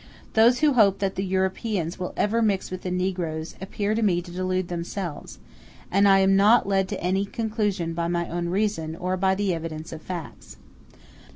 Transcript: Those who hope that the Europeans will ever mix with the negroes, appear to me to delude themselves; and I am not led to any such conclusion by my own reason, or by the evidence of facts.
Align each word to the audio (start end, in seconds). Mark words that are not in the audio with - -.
Those 0.33 0.61
who 0.61 0.73
hope 0.73 0.97
that 0.97 1.13
the 1.13 1.23
Europeans 1.23 1.99
will 1.99 2.11
ever 2.17 2.41
mix 2.41 2.71
with 2.71 2.81
the 2.81 2.89
negroes, 2.89 3.53
appear 3.61 3.93
to 3.93 4.01
me 4.01 4.19
to 4.23 4.31
delude 4.31 4.67
themselves; 4.67 5.37
and 5.91 6.07
I 6.07 6.17
am 6.21 6.35
not 6.35 6.67
led 6.67 6.87
to 6.89 6.99
any 7.03 7.23
such 7.23 7.33
conclusion 7.33 7.93
by 7.93 8.07
my 8.07 8.27
own 8.27 8.49
reason, 8.49 8.95
or 8.95 9.15
by 9.15 9.35
the 9.35 9.53
evidence 9.53 9.91
of 9.91 10.01
facts. 10.01 10.57